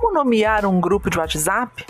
Como 0.00 0.14
nomear 0.14 0.64
um 0.64 0.80
grupo 0.80 1.10
de 1.10 1.18
WhatsApp? 1.18 1.86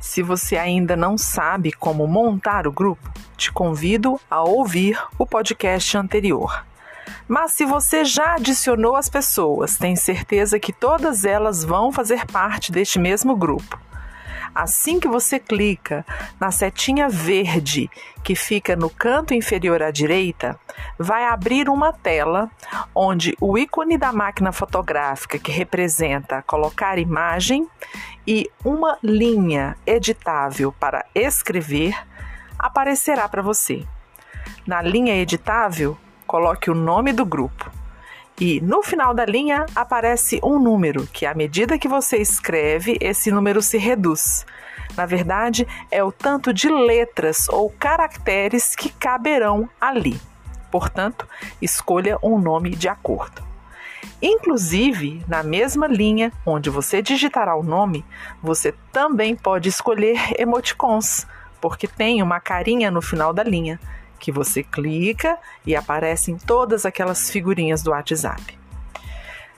Se 0.00 0.22
você 0.22 0.56
ainda 0.56 0.96
não 0.96 1.18
sabe 1.18 1.70
como 1.70 2.06
montar 2.06 2.66
o 2.66 2.72
grupo, 2.72 3.12
te 3.36 3.52
convido 3.52 4.18
a 4.30 4.40
ouvir 4.42 4.98
o 5.18 5.26
podcast 5.26 5.98
anterior. 5.98 6.64
Mas 7.28 7.52
se 7.52 7.66
você 7.66 8.06
já 8.06 8.36
adicionou 8.36 8.96
as 8.96 9.10
pessoas, 9.10 9.76
tem 9.76 9.94
certeza 9.96 10.58
que 10.58 10.72
todas 10.72 11.26
elas 11.26 11.62
vão 11.62 11.92
fazer 11.92 12.24
parte 12.24 12.72
deste 12.72 12.98
mesmo 12.98 13.36
grupo. 13.36 13.78
Assim 14.56 14.98
que 14.98 15.06
você 15.06 15.38
clica 15.38 16.02
na 16.40 16.50
setinha 16.50 17.10
verde 17.10 17.90
que 18.24 18.34
fica 18.34 18.74
no 18.74 18.88
canto 18.88 19.34
inferior 19.34 19.82
à 19.82 19.90
direita, 19.90 20.58
vai 20.98 21.26
abrir 21.26 21.68
uma 21.68 21.92
tela 21.92 22.50
onde 22.94 23.36
o 23.38 23.58
ícone 23.58 23.98
da 23.98 24.14
máquina 24.14 24.52
fotográfica 24.52 25.38
que 25.38 25.52
representa 25.52 26.40
colocar 26.40 26.98
imagem 26.98 27.68
e 28.26 28.50
uma 28.64 28.96
linha 29.02 29.76
editável 29.86 30.72
para 30.72 31.04
escrever 31.14 31.94
aparecerá 32.58 33.28
para 33.28 33.42
você. 33.42 33.84
Na 34.66 34.80
linha 34.80 35.14
editável, 35.16 35.98
coloque 36.26 36.70
o 36.70 36.74
nome 36.74 37.12
do 37.12 37.26
grupo. 37.26 37.70
E 38.38 38.60
no 38.60 38.82
final 38.82 39.14
da 39.14 39.24
linha 39.24 39.64
aparece 39.74 40.38
um 40.42 40.58
número, 40.58 41.06
que 41.06 41.24
à 41.24 41.32
medida 41.32 41.78
que 41.78 41.88
você 41.88 42.18
escreve, 42.18 42.98
esse 43.00 43.30
número 43.30 43.62
se 43.62 43.78
reduz. 43.78 44.44
Na 44.94 45.06
verdade, 45.06 45.66
é 45.90 46.04
o 46.04 46.12
tanto 46.12 46.52
de 46.52 46.68
letras 46.68 47.48
ou 47.48 47.70
caracteres 47.70 48.76
que 48.76 48.90
caberão 48.90 49.68
ali. 49.80 50.20
Portanto, 50.70 51.26
escolha 51.62 52.18
um 52.22 52.38
nome 52.38 52.70
de 52.70 52.88
acordo. 52.88 53.42
Inclusive, 54.20 55.24
na 55.26 55.42
mesma 55.42 55.86
linha 55.86 56.30
onde 56.44 56.68
você 56.68 57.00
digitará 57.00 57.54
o 57.56 57.62
nome, 57.62 58.04
você 58.42 58.74
também 58.92 59.34
pode 59.34 59.68
escolher 59.68 60.18
emoticons, 60.38 61.26
porque 61.60 61.86
tem 61.86 62.22
uma 62.22 62.40
carinha 62.40 62.90
no 62.90 63.00
final 63.00 63.32
da 63.32 63.42
linha 63.42 63.80
que 64.18 64.32
você 64.32 64.62
clica 64.62 65.38
e 65.64 65.74
aparecem 65.74 66.36
todas 66.36 66.84
aquelas 66.84 67.30
figurinhas 67.30 67.82
do 67.82 67.90
WhatsApp. 67.90 68.58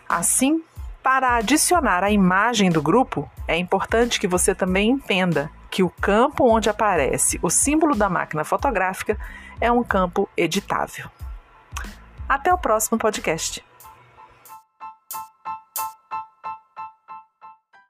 Assim, 0.08 0.62
para 1.02 1.36
adicionar 1.36 2.02
a 2.04 2.10
imagem 2.10 2.70
do 2.70 2.82
grupo, 2.82 3.30
é 3.46 3.56
importante 3.56 4.20
que 4.20 4.28
você 4.28 4.54
também 4.54 4.90
entenda 4.90 5.50
que 5.70 5.82
o 5.82 5.90
campo 5.90 6.48
onde 6.48 6.68
aparece 6.68 7.38
o 7.42 7.50
símbolo 7.50 7.94
da 7.94 8.08
máquina 8.08 8.44
fotográfica 8.44 9.18
é 9.60 9.70
um 9.70 9.82
campo 9.82 10.28
editável. 10.36 11.08
Até 12.28 12.52
o 12.52 12.58
próximo 12.58 12.98
podcast. 12.98 13.64